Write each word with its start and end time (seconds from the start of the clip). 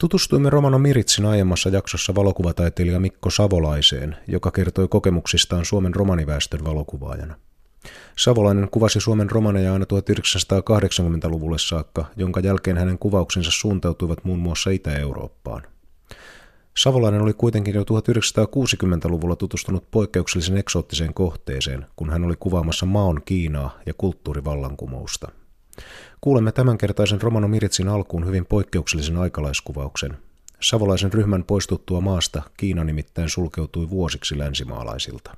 Tutustuimme 0.00 0.50
Romano 0.50 0.78
Miritsin 0.78 1.26
aiemmassa 1.26 1.68
jaksossa 1.68 2.14
valokuvataiteilija 2.14 3.00
Mikko 3.00 3.30
Savolaiseen, 3.30 4.16
joka 4.28 4.50
kertoi 4.50 4.88
kokemuksistaan 4.88 5.64
Suomen 5.64 5.94
romaniväestön 5.94 6.64
valokuvaajana. 6.64 7.36
Savolainen 8.18 8.68
kuvasi 8.70 9.00
Suomen 9.00 9.30
romaneja 9.30 9.72
aina 9.72 9.84
1980-luvulle 9.84 11.58
saakka, 11.58 12.04
jonka 12.16 12.40
jälkeen 12.40 12.76
hänen 12.76 12.98
kuvauksensa 12.98 13.50
suuntautuivat 13.50 14.24
muun 14.24 14.38
muassa 14.38 14.70
Itä-Eurooppaan. 14.70 15.62
Savolainen 16.76 17.22
oli 17.22 17.32
kuitenkin 17.32 17.74
jo 17.74 17.82
1960-luvulla 17.82 19.36
tutustunut 19.36 19.90
poikkeuksellisen 19.90 20.56
eksoottiseen 20.56 21.14
kohteeseen, 21.14 21.86
kun 21.96 22.10
hän 22.10 22.24
oli 22.24 22.34
kuvaamassa 22.38 22.86
maon 22.86 23.20
Kiinaa 23.24 23.78
ja 23.86 23.94
kulttuurivallankumousta. 23.94 25.39
Kuulemme 26.20 26.52
tämänkertaisen 26.52 27.22
Romano 27.22 27.48
Miritsin 27.48 27.88
alkuun 27.88 28.26
hyvin 28.26 28.46
poikkeuksellisen 28.46 29.16
aikalaiskuvauksen. 29.16 30.18
Savolaisen 30.60 31.12
ryhmän 31.12 31.44
poistuttua 31.44 32.00
maasta 32.00 32.42
Kiina 32.56 32.84
nimittäin 32.84 33.28
sulkeutui 33.28 33.90
vuosiksi 33.90 34.38
länsimaalaisilta. 34.38 35.36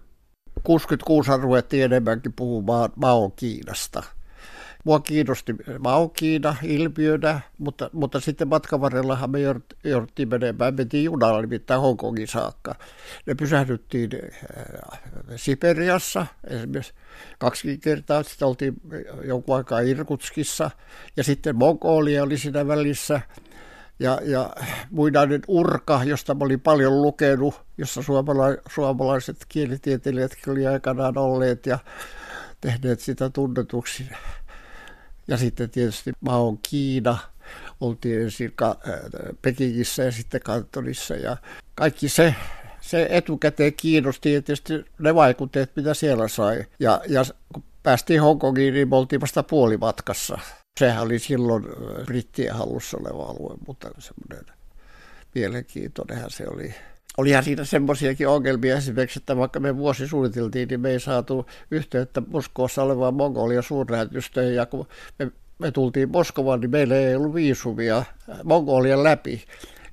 66 0.62 1.30
ruvettiin 1.42 1.84
enemmänkin 1.84 2.32
puhumaan 2.32 2.90
Mao 2.96 3.30
Kiinasta. 3.30 4.02
Mua 4.84 5.00
kiinnosti 5.00 5.54
Mao 5.78 6.08
Kiina 6.08 6.56
ilmiönä, 6.62 7.40
mutta, 7.58 7.90
mutta 7.92 8.20
sitten 8.20 8.48
matkan 8.48 8.80
varrellahan 8.80 9.30
me 9.30 9.38
jouduttiin 9.84 10.28
menemään. 10.28 10.74
Mentiin 10.74 11.04
junalla 11.04 11.40
nimittäin 11.40 11.80
Hongkongin 11.80 12.28
saakka. 12.28 12.74
Ne 13.26 13.34
pysähdyttiin 13.34 14.10
äh, 14.94 15.00
Siperiassa 15.36 16.26
esimerkiksi 16.50 16.94
kaksi 17.38 17.78
kertaa. 17.78 18.22
Sitten 18.22 18.48
oltiin 18.48 18.74
jonkun 19.24 19.56
aikaa 19.56 19.80
Irkutskissa 19.80 20.70
ja 21.16 21.24
sitten 21.24 21.56
Mongolia 21.56 22.22
oli 22.22 22.38
siinä 22.38 22.66
välissä– 22.66 23.20
ja, 24.02 24.18
ja 24.24 24.50
muinainen 24.90 25.40
urka, 25.48 26.04
josta 26.04 26.34
mä 26.34 26.44
olin 26.44 26.60
paljon 26.60 27.02
lukenut, 27.02 27.54
jossa 27.78 28.02
suomala- 28.02 28.62
suomalaiset 28.74 29.36
kielitieteilijät 29.48 30.32
oli 30.48 30.66
aikanaan 30.66 31.18
olleet 31.18 31.66
ja 31.66 31.78
tehneet 32.60 33.00
sitä 33.00 33.30
tunnetuksi. 33.30 34.08
Ja 35.28 35.36
sitten 35.36 35.70
tietysti 35.70 36.12
Maon 36.20 36.58
Kiina, 36.58 37.18
oltiin 37.80 38.22
ensin 38.22 38.52
äh, 38.62 38.76
Pekingissä 39.42 40.02
ja 40.02 40.12
sitten 40.12 40.40
Kantonissa 40.40 41.14
ja 41.14 41.36
kaikki 41.74 42.08
se, 42.08 42.34
se 42.80 43.06
etukäteen 43.10 43.74
kiinnosti 43.74 44.32
ja 44.32 44.42
tietysti 44.42 44.84
ne 44.98 45.14
vaikutteet, 45.14 45.76
mitä 45.76 45.94
siellä 45.94 46.28
sai. 46.28 46.64
Ja, 46.80 47.00
ja 47.08 47.24
kun 47.52 47.64
päästiin 47.82 48.22
Hongkongiin, 48.22 48.74
niin 48.74 48.88
me 48.88 48.96
oltiin 48.96 49.20
vasta 49.20 49.42
puolimatkassa. 49.42 50.38
Sehän 50.80 51.02
oli 51.02 51.18
silloin 51.18 51.64
brittien 52.06 52.54
hallussa 52.54 52.98
oleva 53.00 53.24
alue, 53.24 53.56
mutta 53.66 53.90
semmoinen 53.98 54.54
mielenkiintoinenhan 55.34 56.30
se 56.30 56.44
oli. 56.48 56.74
Olihan 57.18 57.44
siinä 57.44 57.64
semmoisiakin 57.64 58.28
ongelmia 58.28 58.76
esimerkiksi, 58.76 59.18
että 59.18 59.36
vaikka 59.36 59.60
me 59.60 59.76
vuosi 59.76 60.08
suunniteltiin, 60.08 60.68
niin 60.68 60.80
me 60.80 60.90
ei 60.90 61.00
saatu 61.00 61.46
yhteyttä 61.70 62.22
Moskoossa 62.26 62.82
olevaan 62.82 63.14
Mongolian 63.14 63.62
suurlähetystöön, 63.62 64.54
ja 64.54 64.66
kun 64.66 64.86
me, 65.18 65.32
me 65.58 65.70
tultiin 65.70 66.10
Moskovaan, 66.12 66.60
niin 66.60 66.70
meillä 66.70 66.96
ei 66.96 67.16
ollut 67.16 67.34
viisumia 67.34 68.04
Mongolian 68.44 69.04
läpi. 69.04 69.44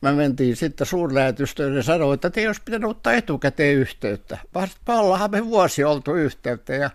Me 0.01 0.11
mentiin 0.11 0.55
sitten 0.55 0.87
suurlähetystöön 0.87 1.75
ja 1.75 1.83
sanoi, 1.83 2.13
että 2.13 2.29
te 2.29 2.41
ei 2.41 2.47
olisi 2.47 2.61
pitänyt 2.65 2.89
ottaa 2.89 3.13
etukäteen 3.13 3.75
yhteyttä. 3.75 4.37
Vaan 4.87 5.31
me 5.31 5.45
vuosi 5.45 5.83
oltu 5.83 6.15
yhteyttä 6.15 6.75
ja 6.75 6.89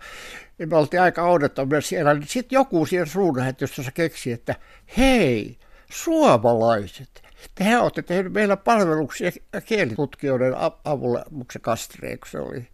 niin 0.57 0.69
me 0.69 0.77
oltiin 0.77 1.01
aika 1.01 1.23
oudettomia 1.23 1.81
siellä, 1.81 2.13
niin 2.13 2.27
sitten 2.27 2.55
joku 2.55 2.85
siellä 2.85 3.05
suurlähetystössä 3.05 3.91
keksi, 3.91 4.31
että 4.31 4.55
hei, 4.97 5.57
suomalaiset, 5.91 7.24
te 7.55 7.77
olette 7.77 8.01
tehneet 8.01 8.33
meillä 8.33 8.57
palveluksia 8.57 9.31
kielitutkijoiden 9.65 10.53
avulla, 10.83 11.25
mutta 11.31 11.53
se 11.53 11.59
Kastreen, 11.59 12.19
se 12.31 12.39
oli, 12.39 12.67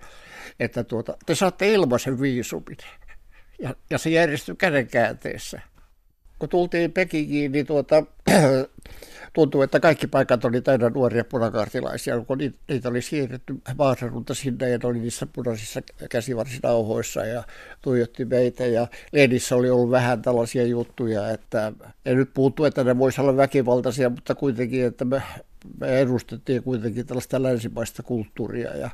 että 0.59 0.83
tuota, 0.83 1.17
te 1.25 1.35
saatte 1.35 1.73
ilmaisen 1.73 2.21
viisumin. 2.21 2.77
Ja, 3.59 3.75
ja 3.89 3.97
se 3.97 4.09
järjestyi 4.09 4.55
kädenkäänteessä. 4.55 5.61
Kun 6.41 6.49
tultiin 6.49 6.91
Pekingiin, 6.91 7.51
niin 7.51 7.65
tuota, 7.65 8.03
tuntuu, 9.33 9.61
että 9.61 9.79
kaikki 9.79 10.07
paikat 10.07 10.45
oli 10.45 10.61
täynnä 10.61 10.89
nuoria 10.89 11.23
punakaartilaisia, 11.23 12.19
kun 12.19 12.37
niitä 12.37 12.89
oli 12.89 13.01
siirretty 13.01 13.55
maasarunta 13.77 14.33
sinne 14.33 14.69
ja 14.69 14.77
ne 14.77 14.89
oli 14.89 14.99
niissä 14.99 15.27
punaisissa 15.33 15.81
käsivarsinauhoissa 16.09 17.25
ja 17.25 17.43
tuijotti 17.81 18.25
meitä. 18.25 18.65
Ja 18.65 18.87
Lenissä 19.11 19.55
oli 19.55 19.69
ollut 19.69 19.91
vähän 19.91 20.21
tällaisia 20.21 20.63
juttuja, 20.63 21.29
että 21.29 21.73
en 22.05 22.17
nyt 22.17 22.29
puuttu, 22.33 22.65
että 22.65 22.83
ne 22.83 22.97
voisi 22.97 23.21
olla 23.21 23.37
väkivaltaisia, 23.37 24.09
mutta 24.09 24.35
kuitenkin, 24.35 24.85
että 24.85 25.05
me, 25.05 25.21
me 25.79 25.99
edustettiin 25.99 26.63
kuitenkin 26.63 27.07
tällaista 27.07 27.43
länsimaista 27.43 28.03
kulttuuria 28.03 28.77
ja 28.77 28.89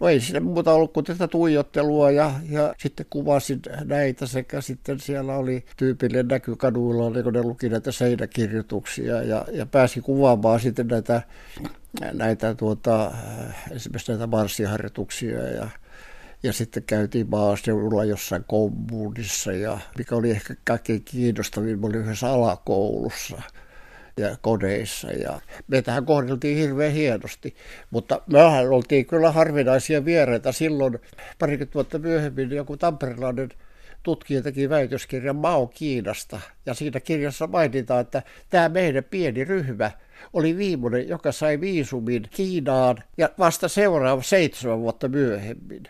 No 0.00 0.08
ei 0.08 0.20
siinä 0.20 0.40
muuta 0.40 0.72
ollut 0.72 0.92
kuin 0.92 1.04
tätä 1.04 1.28
tuijottelua 1.28 2.10
ja, 2.10 2.32
ja 2.50 2.74
sitten 2.78 3.06
kuvasin 3.10 3.60
näitä 3.84 4.26
sekä 4.26 4.60
sitten 4.60 5.00
siellä 5.00 5.36
oli 5.36 5.64
tyypillinen 5.76 6.28
näky 6.28 6.56
kaduilla, 6.56 7.10
niin 7.10 7.24
kun 7.24 7.32
ne 7.32 7.42
luki 7.42 7.68
näitä 7.68 7.92
seinäkirjoituksia 7.92 9.22
ja, 9.22 9.44
ja 9.52 9.66
pääsi 9.66 10.00
kuvaamaan 10.00 10.60
sitten 10.60 10.86
näitä, 10.86 11.22
näitä 12.12 12.54
tuota, 12.54 13.12
esimerkiksi 13.70 14.12
näitä 14.12 14.26
marssiharjoituksia 14.26 15.48
ja 15.48 15.68
ja 16.42 16.52
sitten 16.52 16.82
käytiin 16.82 17.30
maaseudulla 17.30 18.04
jossain 18.04 18.44
kommunissa 18.46 19.52
ja 19.52 19.78
mikä 19.98 20.16
oli 20.16 20.30
ehkä 20.30 20.54
kaikkein 20.64 21.02
kiinnostavin, 21.04 21.84
oli 21.84 21.96
yhdessä 21.96 22.30
alakoulussa– 22.30 23.42
ja 24.16 24.36
kodeissa. 24.40 25.08
Ja 25.10 25.40
meitähän 25.68 26.06
kohdeltiin 26.06 26.58
hirveän 26.58 26.92
hienosti, 26.92 27.54
mutta 27.90 28.22
mehän 28.26 28.70
oltiin 28.70 29.06
kyllä 29.06 29.32
harvinaisia 29.32 30.04
vieraita 30.04 30.52
silloin 30.52 30.98
parikymmentä 31.38 31.74
vuotta 31.74 31.98
myöhemmin 31.98 32.50
joku 32.50 32.76
tamperelainen 32.76 33.48
tutkija 34.02 34.42
teki 34.42 34.68
väitöskirjan 34.68 35.36
Mao 35.36 35.66
Kiinasta. 35.66 36.40
Ja 36.66 36.74
siinä 36.74 37.00
kirjassa 37.00 37.46
mainitaan, 37.46 38.00
että 38.00 38.22
tämä 38.50 38.68
meidän 38.68 39.04
pieni 39.04 39.44
ryhmä 39.44 39.90
oli 40.32 40.56
viimeinen, 40.56 41.08
joka 41.08 41.32
sai 41.32 41.60
viisumin 41.60 42.22
Kiinaan 42.30 42.96
ja 43.18 43.30
vasta 43.38 43.68
seuraava 43.68 44.22
seitsemän 44.22 44.80
vuotta 44.80 45.08
myöhemmin. 45.08 45.82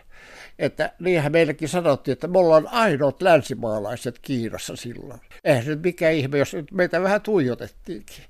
Että 0.59 0.93
niinhän 0.99 1.31
meillekin 1.31 1.69
sanottiin, 1.69 2.13
että 2.13 2.27
me 2.27 2.39
ollaan 2.39 2.67
ainoat 2.67 3.21
länsimaalaiset 3.21 4.19
Kiinassa 4.19 4.75
silloin. 4.75 5.19
Eihän 5.43 5.65
nyt 5.65 5.83
mikään 5.83 6.13
ihme, 6.13 6.37
jos 6.37 6.53
nyt 6.53 6.71
meitä 6.71 7.01
vähän 7.01 7.21
tuijotettiinkin. 7.21 8.23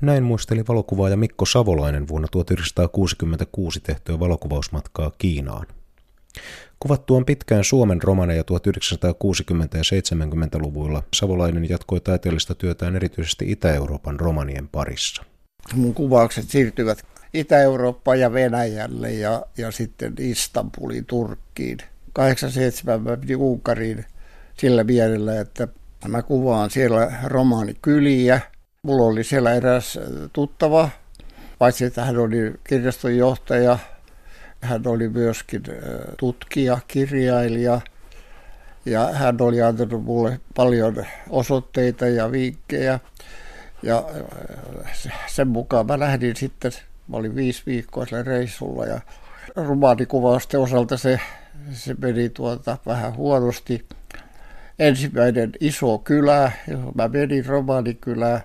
Näin 0.00 0.22
muisteli 0.22 0.64
valokuvaaja 0.68 1.16
Mikko 1.16 1.46
Savolainen 1.46 2.08
vuonna 2.08 2.28
1966 2.28 3.80
tehtyä 3.80 4.20
valokuvausmatkaa 4.20 5.12
Kiinaan. 5.18 5.66
Kuvattuaan 6.82 7.24
pitkään 7.24 7.64
Suomen 7.64 8.02
romaneja 8.02 8.42
1960- 8.42 8.44
ja 9.74 9.82
70-luvuilla, 9.82 11.02
Savolainen 11.14 11.68
jatkoi 11.68 12.00
taiteellista 12.00 12.54
työtään 12.54 12.96
erityisesti 12.96 13.50
Itä-Euroopan 13.50 14.20
romanien 14.20 14.68
parissa. 14.68 15.24
Mun 15.74 15.94
kuvaukset 15.94 16.50
siirtyvät 16.50 16.98
Itä-Eurooppaan 17.34 18.20
ja 18.20 18.32
Venäjälle 18.32 19.12
ja, 19.12 19.46
ja 19.58 19.70
sitten 19.70 20.14
Istanbuliin, 20.18 21.04
Turkkiin. 21.06 21.78
87 22.12 23.02
mä 23.02 23.16
piti 23.16 23.36
Unkariin 23.36 24.04
sillä 24.58 24.84
mielellä, 24.84 25.40
että 25.40 25.68
mä 26.08 26.22
kuvaan 26.22 26.70
siellä 26.70 27.12
romaanikyliä. 27.24 28.40
Mulla 28.82 29.06
oli 29.06 29.24
siellä 29.24 29.54
eräs 29.54 29.98
tuttava, 30.32 30.88
paitsi 31.58 31.84
että 31.84 32.04
hän 32.04 32.18
oli 32.18 32.54
kirjastonjohtaja, 32.64 33.78
hän 34.62 34.82
oli 34.86 35.08
myöskin 35.08 35.62
tutkija, 36.18 36.78
kirjailija 36.88 37.80
ja 38.86 39.06
hän 39.12 39.36
oli 39.40 39.62
antanut 39.62 40.04
mulle 40.04 40.40
paljon 40.54 41.06
osoitteita 41.30 42.06
ja 42.06 42.32
vinkkejä. 42.32 43.00
Ja 43.82 44.04
sen 45.26 45.48
mukaan 45.48 45.86
mä 45.86 45.98
lähdin 45.98 46.36
sitten 46.36 46.72
Mä 47.08 47.16
olin 47.16 47.34
viisi 47.34 47.62
viikkoa 47.66 48.06
sillä 48.06 48.22
reissulla 48.22 48.86
ja 48.86 49.00
romaanikuvausten 49.56 50.60
osalta 50.60 50.96
se, 50.96 51.20
se 51.72 51.94
meni 51.98 52.28
tuota 52.28 52.78
vähän 52.86 53.16
huonosti. 53.16 53.86
Ensimmäinen 54.78 55.52
iso 55.60 55.98
kylä, 55.98 56.52
mä 56.94 57.08
menin 57.08 57.46
romaanikylään. 57.46 58.40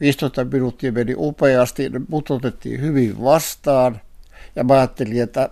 15 0.00 0.44
minuuttia 0.44 0.92
meni 0.92 1.14
upeasti, 1.16 1.90
mut 2.08 2.30
otettiin 2.30 2.80
hyvin 2.80 3.22
vastaan. 3.24 4.00
Ja 4.56 4.64
mä 4.64 4.74
ajattelin, 4.74 5.22
että 5.22 5.48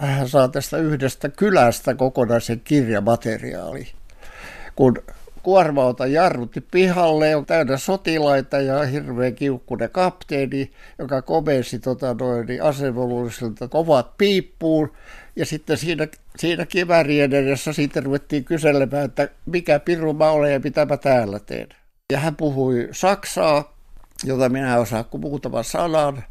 vähän 0.00 0.28
saa 0.28 0.48
tästä 0.48 0.76
yhdestä 0.76 1.28
kylästä 1.28 1.94
kokonaisen 1.94 2.60
kirjamateriaali. 2.60 3.88
Kun 4.76 4.98
kuorma-auto 5.42 6.04
jarrutti 6.04 6.60
pihalle, 6.60 7.36
on 7.36 7.46
täynnä 7.46 7.76
sotilaita 7.76 8.60
ja 8.60 8.82
hirveän 8.82 9.34
kiukkunen 9.34 9.90
kapteeni, 9.90 10.72
joka 10.98 11.22
komensi 11.22 11.78
tota 11.78 12.14
noin, 12.20 12.46
niin 12.46 12.60
kovat 13.70 14.18
piippuun. 14.18 14.92
Ja 15.36 15.46
sitten 15.46 15.76
siinä, 15.76 16.08
siinä 16.38 16.66
kivärien 16.66 17.32
edessä 17.32 17.72
sitten 17.72 18.02
ruvettiin 18.02 18.44
kyselemään, 18.44 19.04
että 19.04 19.28
mikä 19.46 19.78
piru 19.78 20.12
mä 20.12 20.30
olen 20.30 20.52
ja 20.52 20.60
mitä 20.60 20.86
mä 20.86 20.96
täällä 20.96 21.38
teen. 21.38 21.68
Ja 22.12 22.18
hän 22.18 22.36
puhui 22.36 22.88
saksaa, 22.92 23.76
jota 24.24 24.48
minä 24.48 24.78
osaan 24.78 25.04
kuin 25.04 25.20
muutaman 25.20 25.64
sanan. 25.64 26.24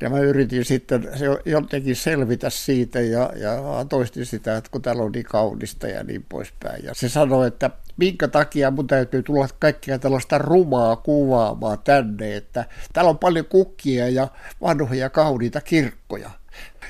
Ja 0.00 0.10
mä 0.10 0.18
yritin 0.18 0.64
sitten 0.64 1.08
jotenkin 1.44 1.96
selvitä 1.96 2.50
siitä 2.50 3.00
ja, 3.00 3.32
ja 3.36 3.56
toistin 3.88 4.26
sitä, 4.26 4.56
että 4.56 4.70
kun 4.70 4.82
täällä 4.82 5.02
on 5.02 5.12
niin 5.12 5.24
kaunista 5.24 5.88
ja 5.88 6.04
niin 6.04 6.26
poispäin. 6.28 6.84
Ja 6.84 6.94
se 6.94 7.08
sanoi, 7.08 7.46
että 7.46 7.70
minkä 7.96 8.28
takia 8.28 8.70
mun 8.70 8.86
täytyy 8.86 9.22
tulla 9.22 9.48
kaikkia 9.58 9.98
tällaista 9.98 10.38
rumaa 10.38 10.96
kuvaamaan 10.96 11.78
tänne, 11.84 12.36
että 12.36 12.64
täällä 12.92 13.08
on 13.08 13.18
paljon 13.18 13.46
kukkia 13.46 14.08
ja 14.08 14.28
vanhoja 14.60 15.10
kauniita 15.10 15.60
kirkkoja. 15.60 16.30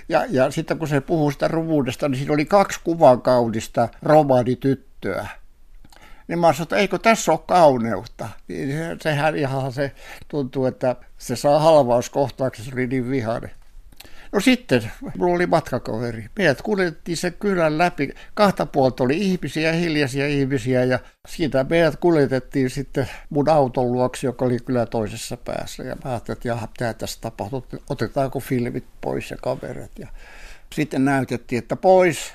Ja, 0.08 0.24
ja 0.30 0.50
sitten 0.50 0.78
kun 0.78 0.88
se 0.88 1.00
puhuu 1.00 1.30
sitä 1.30 1.48
rumuudesta, 1.48 2.08
niin 2.08 2.18
siinä 2.18 2.34
oli 2.34 2.44
kaksi 2.44 2.80
kuvan 2.84 3.22
kaunista 3.22 3.88
romaanityttöä 4.02 5.28
niin 6.28 6.38
mä 6.38 6.52
sanoin, 6.52 6.62
että 6.62 6.76
eikö 6.76 6.98
tässä 6.98 7.32
ole 7.32 7.40
kauneutta. 7.46 8.28
Niin 8.48 8.70
sehän 9.02 9.36
ihan 9.36 9.72
se 9.72 9.92
tuntuu, 10.28 10.66
että 10.66 10.96
se 11.18 11.36
saa 11.36 11.58
halvauskohtaaksi, 11.58 12.64
se 12.64 12.70
oli 12.74 12.86
niin 12.86 13.10
vihane. 13.10 13.50
No 14.34 14.40
sitten, 14.40 14.92
mulla 15.18 15.34
oli 15.34 15.46
matkakaveri. 15.46 16.26
Meidät 16.38 16.62
kuljettiin 16.62 17.16
sen 17.16 17.34
kylän 17.40 17.78
läpi. 17.78 18.14
Kahta 18.34 18.66
puolta 18.66 19.04
oli 19.04 19.18
ihmisiä, 19.18 19.72
hiljaisia 19.72 20.26
ihmisiä 20.26 20.84
ja 20.84 20.98
siitä 21.28 21.66
meidät 21.70 21.96
kuljetettiin 21.96 22.70
sitten 22.70 23.10
mun 23.30 23.48
auton 23.48 23.92
luoksi, 23.92 24.26
joka 24.26 24.44
oli 24.44 24.58
kyllä 24.58 24.86
toisessa 24.86 25.36
päässä. 25.36 25.82
Ja 25.82 25.96
mä 26.04 26.10
ajattelin, 26.10 26.36
että 26.36 26.48
jaha, 26.48 26.66
mitä 26.66 26.94
tässä 26.94 27.20
tapahtuu, 27.20 27.66
otetaanko 27.90 28.40
filmit 28.40 28.84
pois 29.00 29.30
ja 29.30 29.36
kaverit. 29.36 29.98
Ja 29.98 30.08
sitten 30.72 31.04
näytettiin, 31.04 31.58
että 31.58 31.76
pois, 31.76 32.32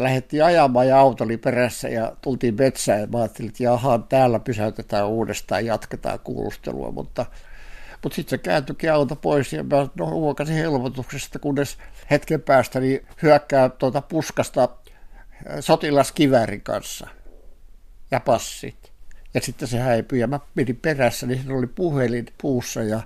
ja 0.00 0.04
lähdettiin 0.04 0.44
ajamaan 0.44 0.88
ja 0.88 0.98
auto 0.98 1.24
oli 1.24 1.36
perässä 1.36 1.88
ja 1.88 2.16
tultiin 2.22 2.54
metsään 2.58 3.00
ja 3.00 3.06
mä 3.06 3.18
ajattelin, 3.18 3.48
että 3.48 3.62
jaha, 3.62 3.98
täällä 3.98 4.40
pysäytetään 4.40 5.08
uudestaan 5.08 5.66
ja 5.66 5.72
jatketaan 5.72 6.20
kuulustelua, 6.20 6.90
mutta, 6.90 7.26
mutta 8.02 8.16
sitten 8.16 8.30
se 8.30 8.38
kääntyikin 8.38 8.92
auto 8.92 9.16
pois 9.16 9.52
ja 9.52 9.62
mä 9.62 9.86
no, 9.94 10.06
huokasin 10.06 10.54
helpotuksesta, 10.54 11.38
kunnes 11.38 11.78
hetken 12.10 12.42
päästä 12.42 12.80
niin 12.80 13.06
hyökkää 13.22 13.68
tuota 13.68 14.02
puskasta 14.02 14.62
äh, 14.62 15.56
sotilaskiväärin 15.60 16.62
kanssa 16.62 17.08
ja 18.10 18.20
passit. 18.20 18.92
Ja 19.34 19.40
sitten 19.40 19.68
se 19.68 19.78
häipyi 19.78 20.20
ja 20.20 20.26
mä 20.26 20.40
menin 20.54 20.76
perässä, 20.76 21.26
niin 21.26 21.38
siinä 21.38 21.58
oli 21.58 21.66
puhelin 21.66 22.26
puussa 22.42 22.82
ja 22.82 23.00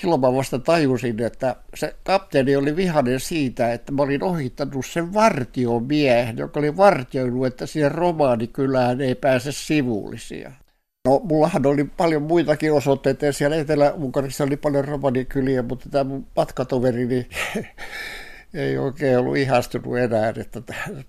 silloin 0.00 0.20
mä 0.20 0.32
vasta 0.32 0.58
tajusin, 0.58 1.22
että 1.22 1.56
se 1.74 1.94
kapteeni 2.04 2.56
oli 2.56 2.76
vihainen 2.76 3.20
siitä, 3.20 3.72
että 3.72 3.92
mä 3.92 4.02
olin 4.02 4.22
ohittanut 4.22 4.86
sen 4.86 5.14
vartiomiehen, 5.14 6.38
joka 6.38 6.60
oli 6.60 6.76
vartioinut, 6.76 7.46
että 7.46 7.66
siihen 7.66 7.92
romaanikylään 7.92 9.00
ei 9.00 9.14
pääse 9.14 9.52
sivullisia. 9.52 10.52
No, 11.08 11.20
mullahan 11.24 11.66
oli 11.66 11.84
paljon 11.84 12.22
muitakin 12.22 12.72
osoitteita, 12.72 13.26
ja 13.26 13.32
siellä 13.32 13.56
Etelä-Unkarissa 13.56 14.44
oli 14.44 14.56
paljon 14.56 14.84
romanikyliä, 14.84 15.62
mutta 15.62 15.88
tämä 15.88 16.04
mun 16.04 16.26
matkatoveri 16.36 17.06
niin 17.06 17.26
ei 18.54 18.78
oikein 18.78 19.18
ollut 19.18 19.36
ihastunut 19.36 19.98
enää, 19.98 20.28
että 20.36 20.62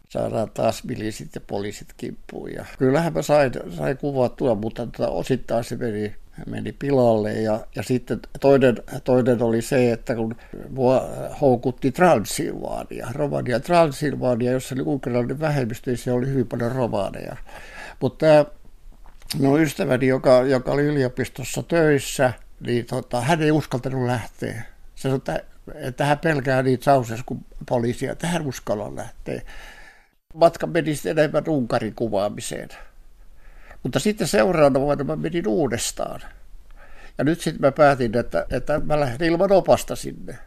saadaan 0.10 0.51
taas 0.54 0.84
milisit 0.84 1.36
ja 1.36 1.42
poliisit 1.42 1.88
kimppuun. 1.98 2.54
Ja 2.54 2.66
kyllähän 2.78 3.13
mä 3.13 3.22
sain, 3.22 3.51
sain 3.78 3.98
kuvattua, 3.98 4.56
mutta 4.56 4.88
tota, 4.88 5.10
osittain 5.10 5.63
se 5.63 5.75
meni 5.75 6.16
meni 6.45 6.72
pilalle. 6.72 7.34
Ja, 7.34 7.60
ja 7.75 7.84
sitten 7.84 8.19
toinen, 8.39 8.78
toinen 9.04 9.42
oli 9.42 9.62
se, 9.62 9.92
että 9.92 10.16
kun 10.16 10.36
mua 10.69 11.04
houkutti 11.42 11.92
Transilvaania, 11.92 13.07
Romania 13.12 13.60
Transilvaania, 13.60 14.51
jossa 14.51 14.75
oli 14.75 14.84
ukrainalainen 14.86 15.39
vähemmistö, 15.39 15.92
niin 15.92 15.98
siellä 15.98 16.18
oli 16.18 16.28
hyvin 16.28 16.48
paljon 16.48 16.72
romaaneja. 16.72 17.36
Mutta 18.00 18.25
no 19.39 19.57
ystäväni, 19.57 20.07
joka, 20.07 20.42
joka 20.42 20.72
oli 20.72 20.84
yliopistossa 20.84 21.63
töissä, 21.63 22.34
niin 22.60 22.86
tota, 22.86 23.22
hän 23.22 23.42
ei 23.42 23.51
uskaltanut 23.51 24.06
lähteä. 24.06 24.63
Se 24.95 25.01
sanoi, 25.01 25.18
että, 25.18 25.44
että 25.75 26.06
hän 26.06 26.19
pelkää 26.19 26.63
niitä 26.63 26.84
sausesku 26.84 27.38
poliisia, 27.69 28.12
että 28.12 28.28
hän 28.28 28.48
uskalla 28.48 28.95
lähteä. 28.95 29.42
Matka 30.34 30.68
meni 30.68 30.94
enemmän 31.06 31.44
Unkarin 31.48 31.95
kuvaamiseen. 31.95 32.69
Mutta 33.88 34.00
sitten 34.00 34.28
seuraavana 34.28 34.80
vuonna 34.80 35.04
mä 35.04 35.16
menin 35.16 35.48
uudestaan. 35.48 36.22
Ja 37.18 37.24
nyt 37.24 37.42
sitten 37.42 37.62
mä 37.62 37.72
päätin, 37.72 38.18
että, 38.18 38.45
että 38.50 38.80
mä 38.80 39.00
lähden 39.00 39.28
ilman 39.28 39.51
opasta 39.51 39.95
sinne. 39.95 40.38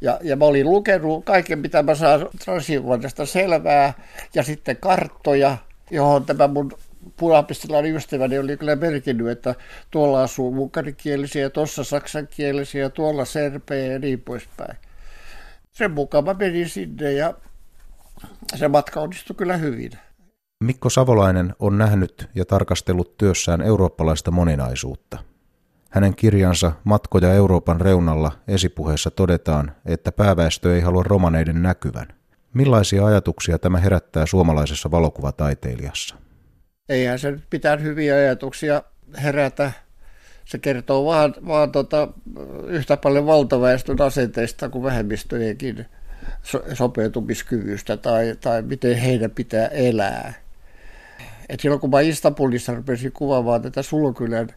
Ja, 0.00 0.18
ja 0.22 0.36
mä 0.36 0.44
olin 0.44 0.70
lukenut 0.70 1.24
kaiken, 1.24 1.58
mitä 1.58 1.82
mä 1.82 1.94
saan 1.94 2.28
Transilvaniasta 2.44 3.26
selvää, 3.26 3.92
ja 4.34 4.42
sitten 4.42 4.76
karttoja, 4.76 5.56
johon 5.90 6.24
tämä 6.24 6.48
mun 6.48 6.72
punapistilainen 7.16 7.96
ystäväni 7.96 8.38
oli 8.38 8.56
kyllä 8.56 8.76
merkinnyt, 8.76 9.28
että 9.28 9.54
tuolla 9.90 10.22
asuu 10.22 10.52
munkarikielisiä, 10.52 11.50
tuossa 11.50 11.84
saksankielisiä, 11.84 12.88
tuolla 12.88 13.24
serpejä 13.24 13.92
ja 13.92 13.98
niin 13.98 14.20
poispäin. 14.20 14.76
Sen 15.72 15.90
mukaan 15.90 16.24
mä 16.24 16.34
menin 16.34 16.68
sinne 16.68 17.12
ja 17.12 17.34
se 18.56 18.68
matka 18.68 19.00
onnistui 19.00 19.36
kyllä 19.36 19.56
hyvin. 19.56 19.92
Mikko 20.64 20.90
Savolainen 20.90 21.54
on 21.58 21.78
nähnyt 21.78 22.28
ja 22.34 22.44
tarkastellut 22.44 23.16
työssään 23.16 23.62
eurooppalaista 23.62 24.30
moninaisuutta. 24.30 25.18
Hänen 25.90 26.14
kirjansa 26.14 26.72
Matkoja 26.84 27.32
Euroopan 27.32 27.80
reunalla 27.80 28.32
esipuheessa 28.48 29.10
todetaan, 29.10 29.72
että 29.86 30.12
pääväestö 30.12 30.74
ei 30.74 30.80
halua 30.80 31.02
romaneiden 31.02 31.62
näkyvän. 31.62 32.06
Millaisia 32.54 33.06
ajatuksia 33.06 33.58
tämä 33.58 33.78
herättää 33.78 34.26
suomalaisessa 34.26 34.90
valokuvataiteilijassa? 34.90 36.16
Eihän 36.88 37.18
se 37.18 37.38
mitään 37.52 37.82
hyviä 37.82 38.14
ajatuksia 38.14 38.82
herätä. 39.22 39.72
Se 40.44 40.58
kertoo 40.58 41.04
vaan, 41.04 41.34
vaan 41.46 41.72
tota, 41.72 42.08
yhtä 42.66 42.96
paljon 42.96 43.26
valtaväestön 43.26 44.00
asenteista 44.00 44.68
kuin 44.68 44.84
vähemmistöjenkin 44.84 45.86
sopeutumiskyvystä 46.74 47.96
tai, 47.96 48.36
tai 48.40 48.62
miten 48.62 48.96
heidän 48.96 49.30
pitää 49.30 49.66
elää. 49.66 50.49
Et 51.50 51.60
silloin 51.60 51.80
kun 51.80 51.90
mä 51.90 52.00
Istanbulissa 52.00 52.74
rupesin 52.74 53.12
kuvaamaan 53.12 53.62
tätä 53.62 53.82
Sulkylän 53.82 54.48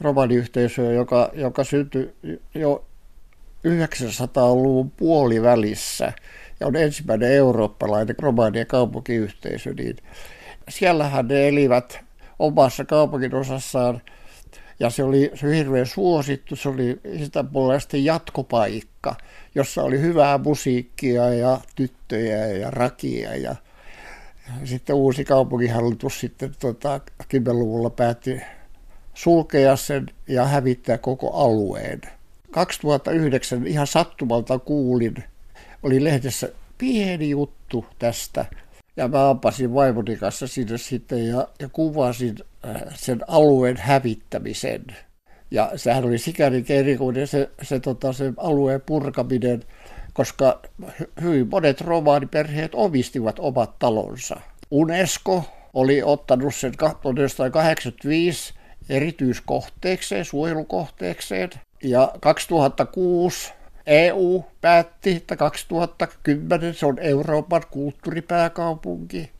romaniyhteisöä, 0.00 0.92
joka, 0.92 1.30
joka 1.34 1.64
syntyi 1.64 2.14
jo 2.54 2.84
900-luvun 3.68 4.90
puolivälissä 4.90 6.12
ja 6.60 6.66
on 6.66 6.76
ensimmäinen 6.76 7.32
eurooppalainen 7.32 8.16
romanien 8.18 8.66
kaupunkiyhteisö, 8.66 9.74
niin 9.74 9.96
siellähän 10.68 11.28
ne 11.28 11.48
elivät 11.48 12.00
omassa 12.38 12.84
kaupungin 12.84 13.34
osassaan. 13.34 14.02
Ja 14.80 14.90
se 14.90 15.04
oli, 15.04 15.30
se 15.34 15.46
oli 15.46 15.56
hirveän 15.56 15.86
suosittu, 15.86 16.56
se 16.56 16.68
oli 16.68 17.00
Istanbulisten 17.04 18.04
jatkopaikka, 18.04 19.14
jossa 19.54 19.82
oli 19.82 20.00
hyvää 20.00 20.38
musiikkia 20.38 21.34
ja 21.34 21.60
tyttöjä 21.76 22.46
ja 22.46 22.70
rakia 22.70 23.36
ja 23.36 23.56
sitten 24.64 24.96
uusi 24.96 25.24
kaupunkihallitus 25.24 26.20
sitten 26.20 26.54
tota, 26.60 27.00
10-luvulla 27.22 27.90
päätti 27.90 28.40
sulkea 29.14 29.76
sen 29.76 30.06
ja 30.28 30.44
hävittää 30.44 30.98
koko 30.98 31.30
alueen. 31.30 32.00
2009 32.50 33.66
ihan 33.66 33.86
sattumalta 33.86 34.58
kuulin, 34.58 35.14
oli 35.82 36.04
lehdessä 36.04 36.48
pieni 36.78 37.30
juttu 37.30 37.86
tästä, 37.98 38.44
ja 38.96 39.08
mä 39.08 39.30
ampasin 39.30 39.74
vaimoni 39.74 40.16
kanssa 40.16 40.46
sinne 40.46 40.78
sitten 40.78 41.28
ja, 41.28 41.48
ja 41.60 41.68
kuvasin 41.68 42.34
äh, 42.66 42.82
sen 42.94 43.20
alueen 43.28 43.76
hävittämisen. 43.76 44.84
Ja 45.50 45.72
sehän 45.76 46.04
oli 46.04 46.18
sikäli 46.18 46.64
erikoinen 46.68 47.26
se, 47.26 47.50
se, 47.62 47.80
tota, 47.80 48.12
se 48.12 48.32
alueen 48.36 48.80
purkaminen, 48.80 49.62
koska 50.14 50.60
hyvin 51.20 51.48
monet 51.48 51.80
romaaniperheet 51.80 52.74
omistivat 52.74 53.38
omat 53.38 53.78
talonsa. 53.78 54.40
UNESCO 54.70 55.44
oli 55.74 56.02
ottanut 56.02 56.54
sen 56.54 56.72
1985 56.78 58.54
erityiskohteekseen, 58.88 60.24
suojelukohteekseen, 60.24 61.50
ja 61.82 62.14
2006 62.20 63.52
EU 63.86 64.44
päätti, 64.60 65.16
että 65.16 65.36
2010 65.36 66.74
se 66.74 66.86
on 66.86 66.98
Euroopan 66.98 67.62
kulttuuripääkaupunki. 67.70 69.30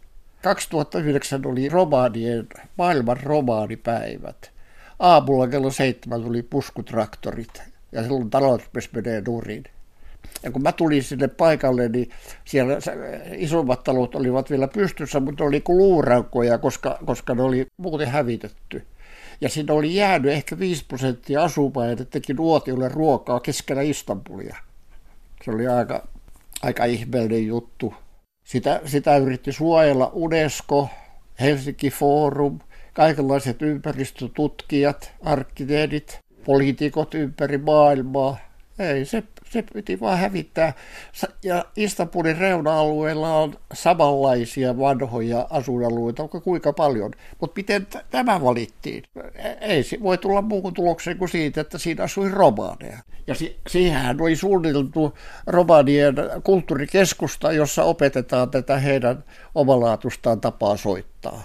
2009 0.43 1.47
oli 1.47 1.69
romaanien, 1.69 2.49
maailman 2.79 3.21
romaanipäivät. 3.23 4.51
Aamulla 4.99 5.49
kello 5.49 5.71
seitsemän 5.71 6.23
tuli 6.23 6.43
puskutraktorit 6.43 7.63
ja 7.93 8.03
silloin 8.03 8.31
talot 8.31 8.71
menee 8.93 9.23
nurin. 9.27 9.65
Ja 10.45 10.51
kun 10.51 10.63
mä 10.63 10.73
tulin 10.73 11.03
sinne 11.03 11.29
paikalle, 11.29 11.89
niin 11.89 12.11
siellä 12.45 12.75
isommat 13.37 13.85
talot 13.85 14.15
olivat 14.15 14.51
vielä 14.51 14.69
pystyssä, 14.69 15.21
mutta 15.21 15.45
oli 15.45 15.61
kuin 15.61 15.79
luuraukkoja, 15.79 16.59
koska, 16.59 16.99
koska 17.05 17.35
ne 17.35 17.43
oli 17.43 17.67
muuten 17.77 18.09
hävitetty. 18.09 18.87
Ja 19.41 19.49
siinä 19.49 19.75
oli 19.75 19.95
jäänyt 19.95 20.33
ehkä 20.33 20.59
5 20.59 20.85
prosenttia 20.89 21.43
asukkaita, 21.45 22.03
että 22.03 22.05
teki 22.05 22.35
nuotiolle 22.35 22.89
ruokaa 22.89 23.41
keskellä 23.41 23.83
Istanbulia. 23.83 24.57
Se 25.45 25.51
oli 25.51 25.67
aika, 25.67 26.09
aika 26.63 26.85
ihmeellinen 26.85 27.47
juttu. 27.47 27.95
Sitä, 28.45 28.81
sitä 28.85 29.17
yritti 29.17 29.53
suojella 29.53 30.11
UNESCO, 30.13 30.89
Helsinki 31.41 31.91
Forum, 31.91 32.59
kaikenlaiset 32.93 33.63
ympäristötutkijat, 33.63 35.13
arkkitehdit, 35.23 36.19
poliitikot 36.45 37.15
ympäri 37.15 37.59
maailmaa. 37.59 38.37
Ei, 38.79 39.05
se, 39.05 39.23
se 39.55 39.65
piti 39.75 40.01
vaan 40.01 40.19
hävittää. 40.19 40.73
Ja 41.45 41.65
Istanbulin 41.77 42.39
reuna-alueella 42.39 43.37
on 43.37 43.55
samanlaisia 43.73 44.79
vanhoja 44.79 45.47
asuinalueita, 45.51 46.23
onko 46.23 46.41
kuinka 46.41 46.73
paljon. 46.73 47.11
Mutta 47.41 47.55
miten 47.57 47.87
t- 47.87 48.11
tämä 48.11 48.41
valittiin? 48.43 49.03
Ei 49.61 49.83
se 49.83 49.99
voi 50.03 50.19
tulla 50.19 50.43
muuhun 50.43 50.75
tulokseen 50.75 51.19
kuin 51.19 51.29
siitä, 51.29 51.61
että 51.61 51.79
siinä 51.79 52.05
asui 52.05 52.31
romaaneja. 52.31 52.99
Ja 53.27 53.35
si- 53.35 53.57
siihen 53.69 54.21
oli 54.21 54.37
suunniteltu 54.37 55.13
romaanien 55.47 56.15
kulttuurikeskusta, 56.45 57.53
jossa 57.53 57.85
opetetaan 57.85 58.51
tätä 58.51 58.79
heidän 58.79 59.25
omalaatustaan 59.55 60.41
tapaa 60.41 60.77
soittaa. 60.77 61.43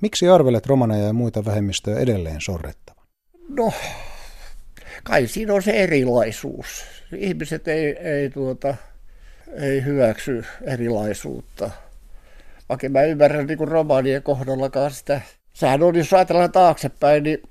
Miksi 0.00 0.28
arvelet 0.28 0.66
romaneja 0.66 1.06
ja 1.06 1.12
muita 1.12 1.44
vähemmistöjä 1.44 1.98
edelleen 1.98 2.40
sorrettavan? 2.40 3.04
No, 3.48 3.72
kai 5.04 5.26
siinä 5.26 5.54
on 5.54 5.62
se 5.62 5.70
erilaisuus. 5.70 6.84
Ihmiset 7.16 7.68
ei, 7.68 7.96
ei, 7.98 8.30
tuota, 8.30 8.74
ei 9.52 9.84
hyväksy 9.84 10.44
erilaisuutta. 10.62 11.70
Vaikka 12.68 12.88
mä 12.88 13.02
ymmärrän 13.02 13.46
niin 13.46 13.58
kuin 13.58 13.68
romaanien 13.68 14.22
kohdallakaan 14.22 14.90
sitä. 14.90 15.20
Sehän 15.52 15.82
on, 15.82 15.96
jos 15.96 16.12
ajatellaan 16.12 16.52
taaksepäin, 16.52 17.22
niin 17.22 17.42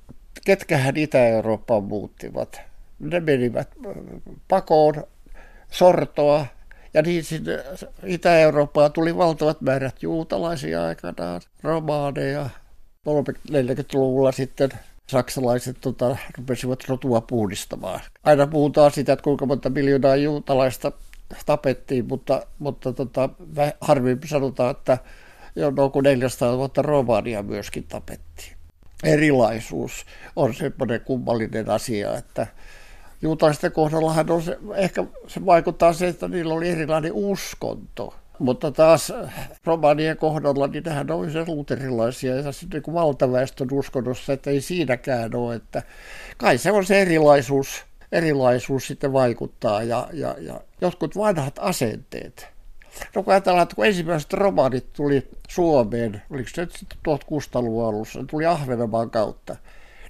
ketkähän 0.46 0.98
Itä-Eurooppaan 0.98 1.84
muuttivat. 1.84 2.62
Ne 3.00 3.20
menivät 3.20 3.70
pakoon, 4.48 5.04
sortoa, 5.72 6.46
ja 6.94 7.02
niin 7.02 7.24
sinne 7.24 7.64
Itä-Eurooppaan 8.06 8.92
tuli 8.92 9.18
valtavat 9.18 9.62
määrät 9.62 10.04
juutalaisia 10.04 10.86
aikanaan, 10.86 11.42
romaaneja. 11.64 12.50
40-luvulla 13.52 14.32
sitten 14.32 14.70
saksalaiset 15.10 15.78
tota, 15.82 16.18
rupesivat 16.38 16.84
rotua 16.88 17.22
puhdistamaan. 17.22 18.00
Aina 18.24 18.48
puhutaan 18.48 18.92
sitä, 18.92 19.14
että 19.14 19.24
kuinka 19.24 19.46
monta 19.46 19.70
miljoonaa 19.70 20.16
juutalaista 20.16 20.92
tapettiin, 21.46 22.08
mutta, 22.08 22.42
mutta 22.60 22.94
tota, 22.94 23.30
harvemmin 23.82 24.28
sanotaan, 24.28 24.72
että 24.72 24.98
jo 25.56 25.72
noin 25.72 25.92
kuin 25.92 26.04
400 26.04 26.58
vuotta 26.58 26.82
romaania 26.82 27.44
myöskin 27.44 27.84
tapettiin. 27.84 28.58
Erilaisuus 29.04 30.06
on 30.36 30.54
semmoinen 30.54 31.02
kummallinen 31.02 31.70
asia, 31.70 32.18
että 32.18 32.48
juutalaisten 33.22 33.72
kohdallahan 33.72 34.32
on 34.32 34.42
se, 34.42 34.58
ehkä 34.76 35.04
se 35.28 35.46
vaikuttaa 35.46 35.94
se, 35.94 36.08
että 36.08 36.28
niillä 36.28 36.54
oli 36.54 36.70
erilainen 36.70 37.14
uskonto. 37.14 38.16
Mutta 38.40 38.72
taas 38.72 39.14
romanien 39.66 40.18
kohdalla, 40.18 40.68
niin 40.68 40.84
nehän 40.84 41.12
on 41.12 41.32
se 41.32 41.44
luterilaisia 41.48 42.36
ja 42.36 42.52
sitten 42.52 42.82
niin 42.88 42.96
valtaväestön 42.96 43.68
uskonnossa, 43.72 44.34
että 44.34 44.50
ei 44.50 44.62
siinäkään 44.62 45.36
ole, 45.36 45.56
että 45.56 45.84
kai 46.38 46.58
se 46.58 46.72
on 46.72 46.86
se 46.86 47.02
erilaisuus, 47.02 47.86
erilaisuus 48.12 48.88
sitten 48.88 49.14
vaikuttaa 49.14 49.84
ja, 49.84 50.08
ja, 50.14 50.36
ja 50.40 50.62
jotkut 50.82 51.18
vanhat 51.18 51.56
asenteet. 51.60 52.48
No 53.16 53.24
kun 53.24 53.34
ajatellaan, 53.34 53.64
että 53.64 53.76
kun 53.76 53.86
ensimmäiset 53.86 54.34
romaanit 54.34 54.94
tuli 54.94 55.28
Suomeen, 55.50 56.22
oliko 56.30 56.50
se 56.54 56.62
nyt 56.62 56.72
sitten 56.72 56.98
1600-luvun 57.08 57.86
alussa, 57.86 58.24
tuli 58.24 58.46
Ahvenanmaan 58.46 59.10
kautta. 59.10 59.56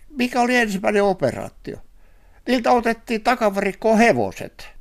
Mikä 0.10 0.42
oli 0.42 0.56
ensimmäinen 0.56 1.04
operaatio? 1.04 1.78
Niiltä 2.48 2.72
otettiin 2.72 3.22
takavarikkoon 3.22 3.98
hevoset. 3.98 4.79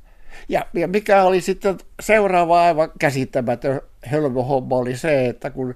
Ja, 0.49 0.65
ja 0.73 0.87
mikä 0.87 1.23
oli 1.23 1.41
sitten 1.41 1.77
seuraava 2.01 2.63
aivan 2.63 2.91
käsittämätön 2.99 3.81
hölmöhomma 4.05 4.75
oli 4.75 4.97
se, 4.97 5.25
että 5.25 5.49
kun 5.49 5.75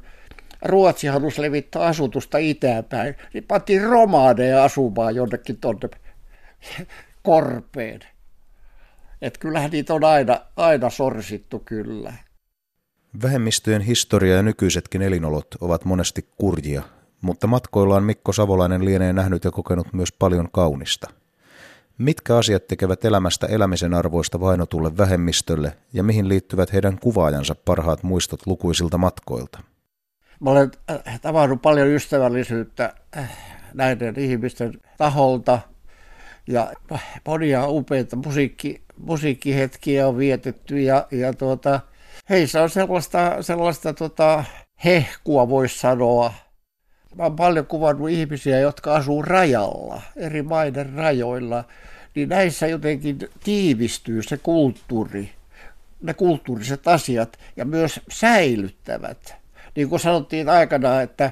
Ruotsi 0.65 1.08
halusi 1.08 1.41
levittää 1.41 1.82
asutusta 1.82 2.38
itäpäin, 2.38 3.15
niin 3.34 3.43
pantiin 3.43 3.84
romaaneja 3.84 4.63
asumaan 4.63 5.15
jonnekin 5.15 5.58
tuonne 5.58 5.89
korpeen. 7.24 8.00
Että 9.22 9.39
kyllähän 9.39 9.72
niitä 9.72 9.93
on 9.93 10.03
aina, 10.03 10.39
aina 10.55 10.89
sorsittu 10.89 11.60
kyllä. 11.60 12.13
Vähemmistöjen 13.24 13.82
historia 13.82 14.36
ja 14.36 14.43
nykyisetkin 14.43 15.01
elinolot 15.01 15.48
ovat 15.62 15.86
monesti 15.86 16.27
kurjia, 16.38 16.84
mutta 17.22 17.48
matkoillaan 17.48 18.03
Mikko 18.03 18.34
Savolainen 18.34 18.86
lienee 18.86 19.13
nähnyt 19.13 19.43
ja 19.43 19.51
kokenut 19.51 19.93
myös 19.93 20.12
paljon 20.12 20.51
kaunista– 20.51 21.08
Mitkä 21.97 22.38
asiat 22.38 22.67
tekevät 22.67 23.05
elämästä 23.05 23.47
elämisen 23.47 23.93
arvoista 23.93 24.39
vainotulle 24.39 24.97
vähemmistölle 24.97 25.77
ja 25.93 26.03
mihin 26.03 26.29
liittyvät 26.29 26.73
heidän 26.73 27.00
kuvaajansa 27.00 27.55
parhaat 27.65 28.03
muistot 28.03 28.47
lukuisilta 28.47 28.97
matkoilta? 28.97 29.59
Mä 30.39 30.50
olen 30.50 30.71
äh, 30.91 31.19
tavannut 31.21 31.62
paljon 31.62 31.88
ystävällisyyttä 31.88 32.93
äh, 33.17 33.38
näiden 33.73 34.19
ihmisten 34.19 34.73
taholta 34.97 35.59
ja 36.47 36.73
monia 37.25 37.67
upeita 37.67 38.15
musiikki, 38.15 38.83
musiikkihetkiä 38.97 40.07
on 40.07 40.17
vietetty 40.17 40.81
ja, 40.81 41.07
ja 41.12 41.33
tuota, 41.33 41.79
heissä 42.29 42.63
on 42.63 42.69
sellaista, 42.69 43.43
sellaista 43.43 43.93
tota, 43.93 44.43
hehkua, 44.85 45.50
voisi 45.50 45.79
sanoa. 45.79 46.33
Mä 47.15 47.24
olen 47.24 47.36
paljon 47.36 47.65
kuvannut 47.65 48.10
ihmisiä, 48.10 48.60
jotka 48.60 48.96
asuu 48.96 49.22
rajalla, 49.22 50.01
eri 50.15 50.41
maiden 50.41 50.93
rajoilla, 50.93 51.63
niin 52.15 52.29
näissä 52.29 52.67
jotenkin 52.67 53.20
tiivistyy 53.43 54.24
se 54.24 54.38
kulttuuri, 54.38 55.32
ne 56.01 56.13
kulttuuriset 56.13 56.88
asiat 56.88 57.39
ja 57.58 57.65
myös 57.65 58.00
säilyttävät. 58.12 59.36
Niin 59.75 59.89
kuin 59.89 60.00
sanottiin 60.00 60.50
aikanaan, 60.50 61.03
että, 61.03 61.32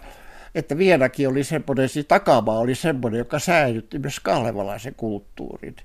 että 0.55 0.77
Vienakin 0.77 1.27
oli 1.27 1.43
semmoinen, 1.43 1.89
siis 1.89 2.05
takamaa 2.05 2.59
oli 2.59 2.75
semmoinen, 2.75 3.17
joka 3.17 3.39
säilytti 3.39 3.99
myös 3.99 4.19
kalevalaisen 4.19 4.95
kulttuurin. 4.95 5.75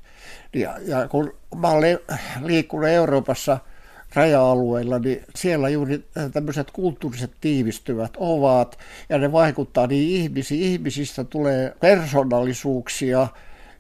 Ja, 0.55 0.75
ja 0.87 1.09
kun 1.09 1.35
mä 1.57 1.69
olen 1.69 1.99
liikkunut 2.43 2.89
Euroopassa– 2.89 3.59
raja-alueilla, 4.15 4.99
niin 4.99 5.23
siellä 5.37 5.69
juuri 5.69 6.05
tämmöiset 6.33 6.71
kulttuuriset 6.71 7.33
tiivistyvät 7.41 8.13
ovat, 8.17 8.79
ja 9.09 9.19
ne 9.19 9.33
vaikuttaa 9.33 9.87
niin 9.87 10.23
ihmisiin. 10.23 10.73
Ihmisistä 10.73 11.25
tulee 11.25 11.77
persoonallisuuksia, 11.81 13.29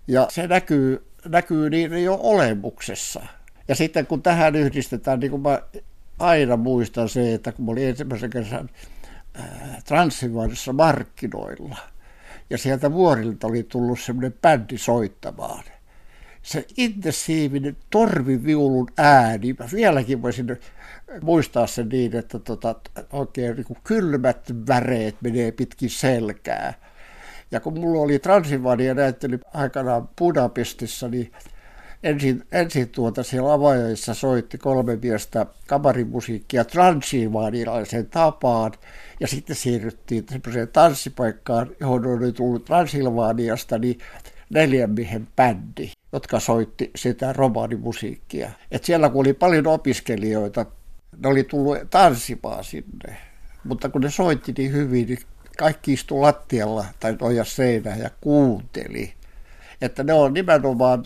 ja 0.08 0.26
se 0.30 0.46
näkyy, 0.46 1.06
näkyy 1.28 1.70
niin 1.70 2.04
jo 2.04 2.18
olemuksessa. 2.22 3.26
Ja 3.68 3.74
sitten 3.74 4.06
kun 4.06 4.22
tähän 4.22 4.56
yhdistetään, 4.56 5.20
niin 5.20 5.30
kuin 5.30 5.42
mä 5.42 5.62
aina 6.18 6.56
muistan 6.56 7.08
se, 7.08 7.34
että 7.34 7.52
kun 7.52 7.64
mä 7.64 7.70
olin 7.70 7.88
ensimmäisen 7.88 8.30
kerran 8.30 8.70
äh, 9.38 9.84
Transylvanissa 9.84 10.72
markkinoilla, 10.72 11.76
ja 12.50 12.58
sieltä 12.58 12.92
vuorilta 12.92 13.46
oli 13.46 13.62
tullut 13.62 14.00
semmoinen 14.00 14.34
bändi 14.42 14.78
soittamaan, 14.78 15.64
se 16.46 16.66
intensiivinen 16.76 17.76
torviviulun 17.90 18.88
ääni, 18.98 19.56
mä 19.58 19.66
vieläkin 19.72 20.22
voisin 20.22 20.56
muistaa 21.22 21.66
sen 21.66 21.88
niin, 21.88 22.16
että 22.16 22.38
tota, 22.38 22.74
oikein 23.12 23.56
niin 23.56 23.64
kuin 23.64 23.78
kylmät 23.84 24.52
väreet 24.68 25.16
menee 25.20 25.52
pitkin 25.52 25.90
selkää. 25.90 26.74
Ja 27.50 27.60
kun 27.60 27.80
mulla 27.80 28.02
oli 28.02 28.18
Transylvania 28.18 28.94
näyttely 28.94 29.40
aikanaan 29.54 30.08
Budapestissa, 30.18 31.08
niin 31.08 31.32
ensin, 32.02 32.44
ensin 32.52 32.88
tuota 32.88 33.22
siellä 33.22 33.52
avajaisissa 33.52 34.14
soitti 34.14 34.58
kolme 34.58 34.96
miestä 35.02 35.46
kamarimusiikkia 35.66 36.64
transylvanialaisen 36.64 38.06
tapaan, 38.06 38.72
ja 39.20 39.26
sitten 39.26 39.56
siirryttiin 39.56 40.24
semmoiseen 40.30 40.68
tanssipaikkaan, 40.68 41.70
johon 41.80 42.06
oli 42.06 42.32
tullut 42.32 42.64
Transylvaniasta, 42.64 43.78
niin 43.78 43.98
neljän 44.50 44.90
miehen 44.90 45.28
bändi 45.36 45.90
jotka 46.16 46.40
soitti 46.40 46.90
sitä 46.96 47.32
romaanimusiikkia. 47.32 48.50
Et 48.70 48.84
siellä 48.84 49.08
kun 49.08 49.20
oli 49.20 49.32
paljon 49.32 49.66
opiskelijoita, 49.66 50.66
ne 51.22 51.28
oli 51.28 51.44
tullut 51.44 51.78
tanssimaan 51.90 52.64
sinne. 52.64 53.16
Mutta 53.64 53.88
kun 53.88 54.00
ne 54.00 54.10
soitti 54.10 54.54
niin 54.58 54.72
hyvin, 54.72 55.06
niin 55.06 55.18
kaikki 55.58 55.92
istu 55.92 56.22
lattialla 56.22 56.84
tai 57.00 57.16
noja 57.20 57.44
seinään 57.44 57.98
ja 57.98 58.10
kuunteli. 58.20 59.12
Että 59.80 60.04
ne 60.04 60.12
on 60.12 60.34
nimenomaan 60.34 61.04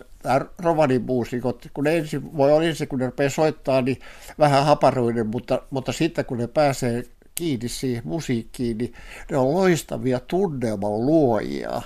romanimuusikot, 0.59 1.67
kun 1.75 1.85
ne 1.85 1.97
ensin, 1.97 2.37
voi 2.37 2.53
olla 2.53 2.65
ensin 2.65 2.89
kun 2.89 2.99
ne 2.99 3.07
rupeaa 3.07 3.31
soittaa, 3.31 3.83
niin 3.83 3.99
vähän 4.39 4.65
haparoinen, 4.65 5.27
mutta, 5.27 5.63
mutta 5.71 5.93
sitten 5.93 6.25
kun 6.25 6.39
ne 6.39 6.47
pääsee 6.47 7.05
kiinni 7.35 7.69
siihen 7.69 8.03
musiikkiin, 8.05 8.79
niin 8.79 8.93
ne 9.31 9.37
on 9.37 9.55
loistavia 9.55 10.21
tunnelman 10.21 11.07
luojia. 11.07 11.83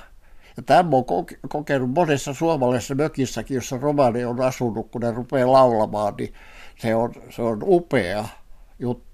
Ja 0.57 0.63
tämä 0.63 0.91
on 0.93 1.05
kokenut 1.49 1.91
monessa 1.91 2.35
suomalaisessa 2.35 2.95
mökissäkin, 2.95 3.55
jossa 3.55 3.79
romani 3.79 4.25
on 4.25 4.41
asunut, 4.41 4.91
kun 4.91 5.01
ne 5.01 5.11
rupeaa 5.11 5.53
laulamaan, 5.53 6.15
niin 6.19 6.35
se 6.79 6.95
on, 6.95 7.13
se 7.31 7.43
on 7.43 7.59
upea 7.63 8.25
juttu. 8.79 9.14